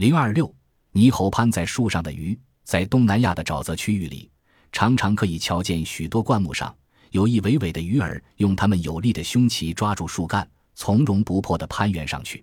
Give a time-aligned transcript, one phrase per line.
[0.00, 0.50] 零二六，
[0.92, 4.30] 泥猴攀在树上的鱼，在东南亚的沼泽区域里，
[4.72, 6.74] 常常可以瞧见许多灌木上
[7.10, 12.42] 有一尾尾的鱼儿，用它们有力的胸鳍抓住树干，从容不迫地攀援上去。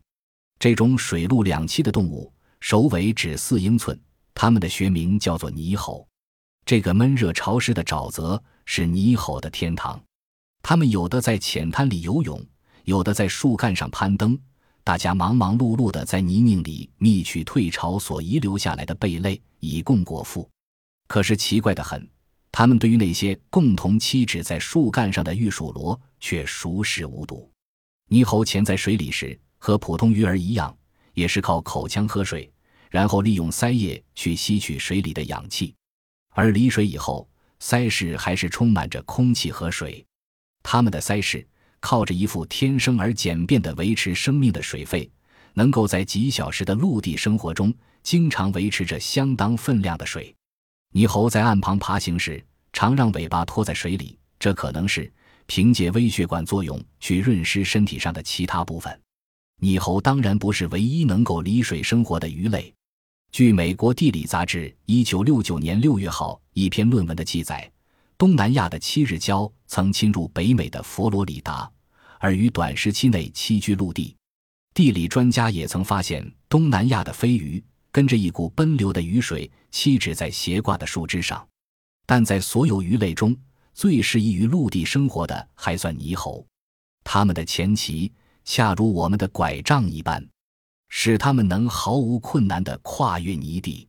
[0.60, 4.00] 这种水陆两栖的动物，首尾只四英寸，
[4.36, 6.08] 它们的学名叫做泥猴。
[6.64, 10.00] 这个闷热潮湿的沼泽是泥猴的天堂，
[10.62, 12.40] 它们有的在浅滩里游泳，
[12.84, 14.40] 有的在树干上攀登。
[14.88, 20.50] 大家忙忙碌碌地在泥泞里觅取退潮所遗留下来的贝类，以供果腹。
[21.10, 22.10] 可是奇怪的很，
[22.54, 27.52] 它们对于那些共同栖止在树干上的玉鼠螺却熟视无睹。
[28.08, 30.74] 泥猴潜在水里时，和普通鱼儿一样，
[31.14, 32.50] 也是靠口腔喝水，
[32.90, 35.76] 然后利用鳃叶去吸取水里的氧气。
[36.30, 37.28] 而离水以后，
[37.60, 40.06] 鳃室还是充满着空气和水。
[40.64, 41.46] 它们的鳃室
[41.80, 45.10] 靠着一副天生而简便的维持生命的水肺，
[45.54, 50.34] 能够在几小时的陆地生活中，经常维持着相当分量的水。
[50.94, 55.12] 泥猴在岸旁爬行时，常让尾巴拖在水里，这可能是
[55.46, 59.00] 凭借微血管作用去润湿身体上的其他部分。
[59.60, 62.74] 泥猴当然不是唯一能够离水生活的鱼类。
[63.32, 67.70] 据美国地理杂志一九六九年六月号一篇论文的记载，
[68.18, 71.72] 东南亚的七日礁曾侵入北美的佛罗里达，
[72.20, 74.16] 而于短时期内栖居陆地。
[74.74, 81.48] 地理专家也曾发现，东南亚的飞鱼跟着一股奔流的雨水栖止在斜挂的树枝上。
[82.08, 83.38] 但在所有鱼类中，
[83.76, 86.44] 最适宜于陆地生活的还算泥猴，
[87.04, 88.12] 它们的前鳍
[88.44, 90.28] 恰如我们的拐杖一般。
[90.90, 93.88] 使它们能毫无困难地跨越泥地。